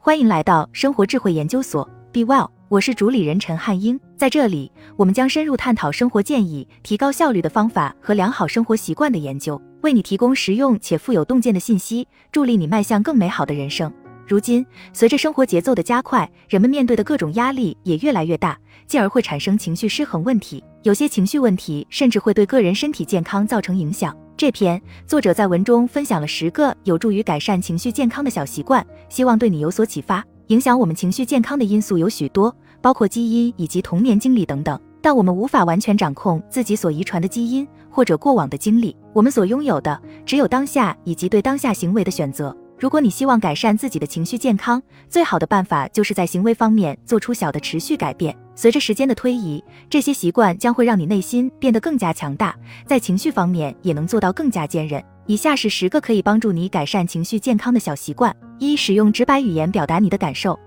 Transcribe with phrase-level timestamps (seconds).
[0.00, 3.98] 欢迎来到生活智慧研究所，Be Well，我是主理人陈汉英。
[4.16, 13.92] 在这里，我们将深入探讨生活建议、提高效率的方法和良好生活习惯的研究，为你提供实用且富有洞见的信息，助力你迈向更美好的人生。
[14.24, 18.56] 如今，随着生活节奏的加快，人们面对的各种压力也越来越大，
[18.86, 20.62] 进而会产生情绪失衡问题。
[20.84, 24.16] 有些情绪问题甚至会对个人身体健康造成影响。
[24.38, 30.24] 这篇作者在文中分享了十个有助于改善情绪健康的小习惯，希望对你有所启发。
[30.46, 38.96] 影响我们情绪健康的因素有许多，包括基因以及童年经历等等，但我们无法完全掌控自己所遗传的基因或者过往的经历。
[39.12, 42.56] 我们所拥有的只有当下以及对当下行为的选择。
[42.78, 48.36] 如果你希望改善自己的情绪健康，最好的办法就是在行为方面做出小的持续改变。
[48.54, 52.54] 随着时间的推移，这些习惯将会让你内心变得更加强大，
[52.86, 55.02] 在情绪方面也能做到更加坚韧。
[55.26, 60.58] 以下是十个可以帮助你改善情绪健康的小习惯：一、使用直白语言表达你的感受。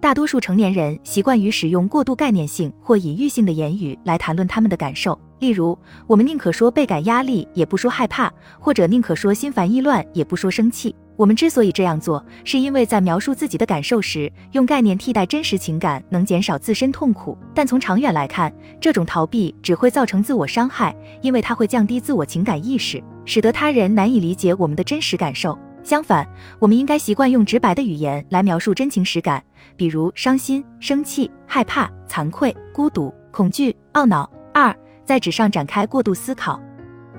[0.00, 10.92] 大多数成年人习惯于使用过度概念性或隐喻性的言语来谈论他们的感受，例如，我们宁可说倍感压力，也不说害怕，或者宁可说心烦意乱，也不说生气。
[11.16, 17.36] 我们之所以这样做，是因为在描述自己的感受时，用概念替代真实情感能减少自身痛苦。
[17.54, 25.56] 但从长远来看，这种逃避只会造成自我伤害，因为它会降低自我情感意识，使得他人难以理解我们的真实感受。
[25.84, 26.26] 相反，
[26.58, 29.42] 我们应该习惯用直白的语言来描述真情实感，
[29.76, 34.30] 比如伤心、生气、害怕、惭愧、孤独、恐惧、懊恼。
[34.54, 36.60] 二，在纸上展开过度思考。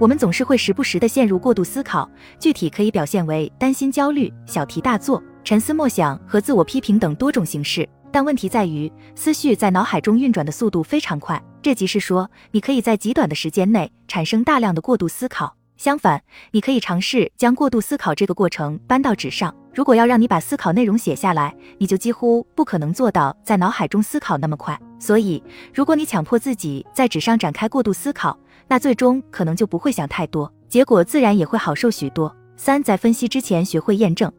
[0.03, 7.87] 我们总是会时不时地陷入过度思考，具体可以表现为担心、焦虑、小题大做、沉思默想和自我批评等多种形式。
[8.11, 15.55] 但问题在于，思绪在脑海中运转的速度非常快，这即是说，你可以在极短的时间内产生大量的过度思考。
[15.77, 19.55] 相反，你可以尝试将过度思考这个过程搬到纸上。
[19.73, 24.77] 如果要让你把思考内容写下来，你就几乎不可能做到在脑海中思考那么快。
[24.99, 25.41] 所以，
[25.73, 28.37] 如果你强迫自己在纸上展开过度思考，
[28.73, 32.35] 那最终可能就不会想太多，结果自然也会好受许多。
[32.57, 34.33] 三，在分析之前学会验证。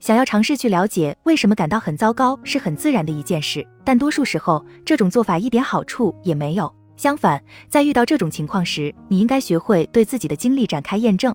[0.00, 6.74] 想要尝试去了解为什么感到很糟糕是很自然的一件事，但多数时候这种做法一点好处也没有。
[6.96, 11.34] 相反，在遇到这种情况时，你应该学会对自己的经历展开验证。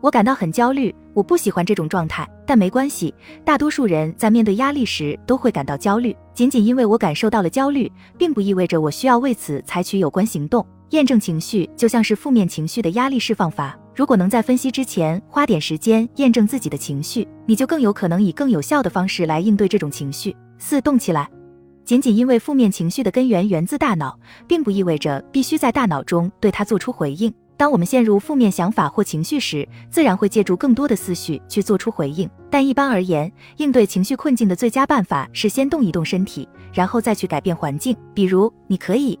[0.00, 3.14] 我感到很焦虑，我不喜欢这种状态，但没关系。
[3.44, 10.66] 大多数人在面对压力时都会感到焦虑，仅仅因为我感受到了焦虑，并不意味着我需要为此采取有关行动。
[10.92, 13.74] 验证情绪就像是负面情绪的压力释放法。
[13.94, 20.36] 如果能在分析之前花点时间验证自己的情绪，你就更有可能以更有效的方式来应对这种情绪。
[20.58, 21.26] 四，动起来。
[21.82, 27.32] 仅仅因为负面情绪的根源源自大脑，并不意味着必须在大脑中对它做出回应。
[27.56, 32.28] 当我们陷入负面想法或情绪时，自然会借助更多的思绪去做出回应。
[32.50, 37.96] 但一般而言，应对情绪困境的最佳办法是先动一动身体，然后再去改变环境。
[38.12, 39.18] 比如，你可以。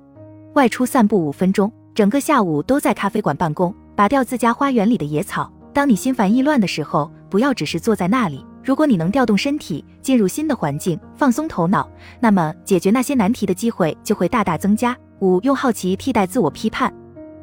[0.54, 5.50] 外出散步五分钟，整个下午都在咖啡馆办公，拔掉自家花园里的野草。
[5.72, 8.44] 当你心烦意乱的时候，不要只是坐在那里。
[8.62, 11.88] 如果你能调动身体，进入新的环境，放松头脑，
[12.20, 14.94] 那么解决那些难题的机会就会大大增加。
[15.20, 16.92] 五，用好奇替代自我批判。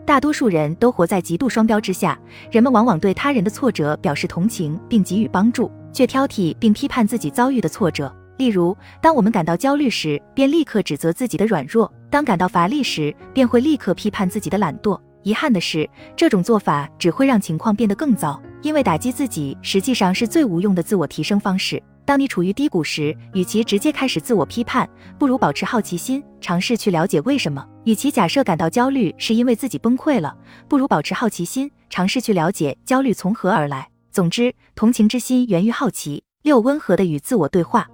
[0.06, 2.16] 大多数人都活在极度双标之下，
[2.52, 8.16] 人们往往对他人的挫折表示同情并给予帮助，却挑剔并批判自己遭遇的挫折。
[8.40, 14.98] 例如，当我们感到焦虑时，便立刻指责自己的软弱；当感到乏力时，便会立刻批判自己的懒惰。
[15.24, 21.84] 遗憾的是，这种做法只会让情况变得更糟，因为打击自己实际上是最无用的自我提升方式。
[22.06, 27.68] 当你处于低谷时，与其直接开始自我批判，不如保持好奇心，尝试去了解为什么。
[27.84, 30.34] 与其假设感到焦虑是因为自己崩溃了，
[30.70, 33.90] 不如保持好奇心，尝试去了解焦虑从何而来。
[34.12, 36.24] 总之，同情之心源于好奇。
[36.42, 37.86] 六、温和的与自我对话。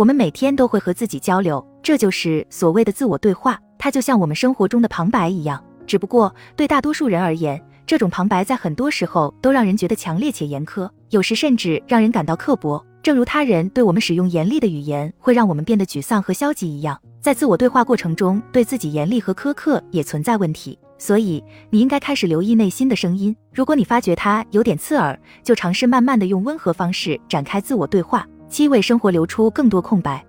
[0.00, 3.60] 我们每天都会和自己交流，这就是所谓的自我对话。
[3.76, 12.82] 它就像我们生活中的旁白一样，只不过对大多数人而言，这种旁白在很多时候都让人觉得强烈且严苛，有时甚至让人感到刻薄。
[13.02, 20.78] 正如他人对我们使用严厉的语言会让我们变得沮丧和消极一样，在自我对话过程中，对自己严厉和苛刻也存在问题。
[20.96, 23.36] 所以，你应该开始留意内心的声音。
[23.52, 28.26] 如果你发觉它有点刺耳，就尝试慢慢的用温和方式展开自我对话。
[28.50, 30.22] 七为生活留出更多空白。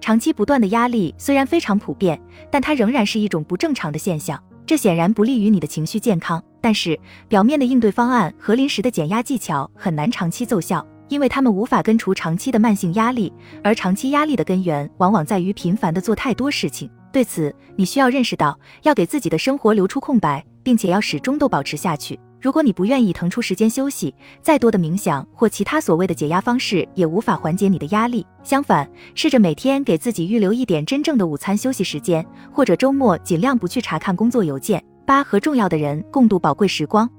[0.00, 2.20] 长期不断的压力虽然非常普遍，
[2.50, 4.42] 但它仍然是一种不正常的现象。
[4.66, 6.42] 这显然不利于你的情绪健康。
[6.60, 13.32] 但是，表面的应对方案和临时的减压技巧很难长期奏效，因为他们无法根除长期的慢性压力。
[13.62, 16.90] 而长期压力的根源往往在于频繁的做太多事情。
[17.12, 22.18] 对此，你需要认识到，要给自己的生活留出空白，并且要始终都保持下去。
[22.40, 28.26] 如果你不愿意腾出时间休息，再多的冥想或其他所谓的解压方式也无法缓解你的压力。
[28.42, 34.82] 相反，试着每天给自己预留一点真正的午餐休息时间，或者周末尽量不去查看工作邮件。
[35.04, 37.10] 八和重要的人共度宝贵时光。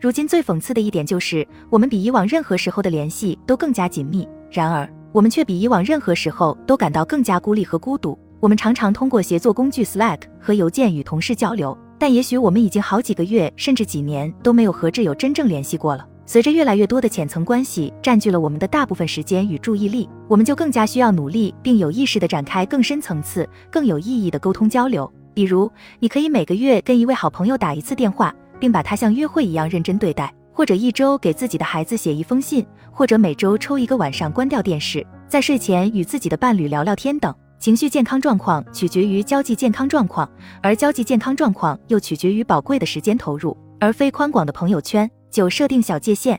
[0.00, 8.18] 如今最讽刺的一点就是，我们比以往任何时候的联系都更加紧密，然而我们却比以往任何时候都感到更加孤立和孤独。
[8.44, 11.74] 我们常常通过协作工具 Slack 和邮件与同事交流。
[11.98, 16.06] 但也许我们已经好几个月，甚至几年都没有和挚友真正联系过了。
[16.26, 25.10] 随着越来越多的浅层关系占据了我们的大部分时间与注意力，我们就更加需要努力并有意识地展开更深层次、更有意义的沟通交流。
[25.32, 28.30] 比如，你可以每个月跟一位好朋友打一次电话，
[28.60, 32.62] 并把它像约会一样认真对待；或者一周给自己的孩子写一封信；
[32.92, 37.34] 或者每周抽一个晚上关掉电视，在睡前与自己的伴侣聊聊天等。
[37.64, 40.30] 情绪健康状况取决于交际健康状况，
[40.60, 45.10] 而交际健康状况又取决于宝贵的时间投入，而非宽广的朋友圈。
[45.30, 46.38] 九、设定小界限。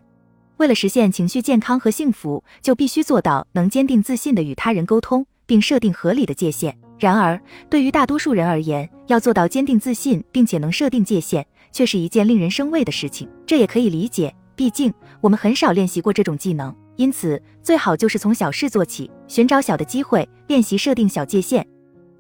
[0.58, 6.78] 为了实现情绪健康和幸福，就必须做到能坚定自信的与他人沟通，并设定合理的界限。
[7.00, 7.42] 然而，
[7.72, 13.28] 对于大多数人而言，要做到坚定自信并且能设定界限，却是一件令人生畏的事情。
[13.48, 16.72] 这也可以理解，毕竟我们很少练习过这种技能。
[16.98, 21.66] 因此，最好就是从小事做起，寻找小的机会，练习设定小界限。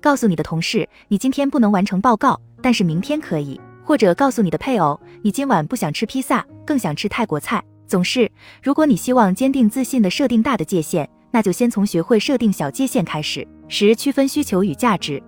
[0.02, 7.64] 告诉你的同事，你今天不能完成报告，但是明天可以；或者告诉你的配偶，你今晚不想吃披萨，更想吃泰国菜。
[7.88, 8.30] 总是，
[8.62, 13.48] 如果你希望坚定自信的设定大的界限，那就先从学会设定小界限开始。
[13.68, 15.22] 十、区分需求与价值。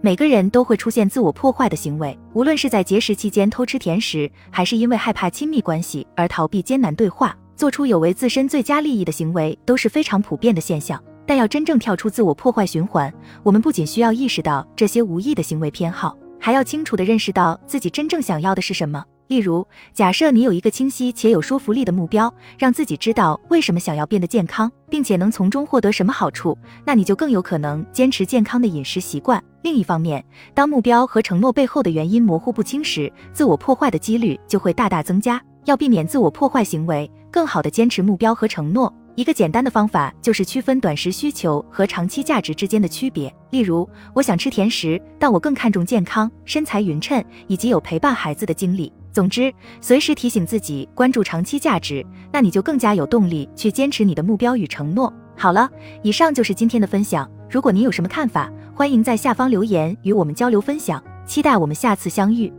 [0.00, 7.36] 每个人都会出现自我破坏的行为，无论是在节食期间偷吃甜食，还是因为害怕亲密关系而逃避艰难对话。
[7.60, 13.12] 做出有违自身最佳利益的行为都是非常普遍的现象，但要真正跳出自我破坏循环，
[13.42, 19.04] 我们不仅需要意识到这些无意的行为偏好，还要清楚地认识到自己真正想要的是什么。
[19.26, 26.56] 例如，假设你有一个清晰且有说服力的目标，让自己知道为什么想要变得健康，并且能从中获得什么好处，
[26.86, 29.38] 那你就更有可能坚持健康的饮食习惯。
[29.60, 30.24] 另一方面，
[30.54, 35.38] 当目标和承诺背后的原因模糊不清时，自我破坏的几率就会大大增加。
[35.66, 43.32] 要避免自我破坏行为，更好的坚持目标和承诺，一个简单的方法就是区分短时需求和长期价值之间的区别。
[43.50, 48.92] 例如，我想吃甜食，但我更看重健康、身材匀称以及有陪伴孩子的经历。
[49.12, 55.12] 总之，随时提醒自己关注长期价值，那你就更加有动力去坚持你的目标与承诺。
[55.36, 55.68] 好了，
[56.02, 57.28] 以上就是今天的分享。
[57.48, 61.02] 如果您有什么看法，欢迎在下方留言与我们交流分享。
[61.26, 62.52] 期待我们下次相遇。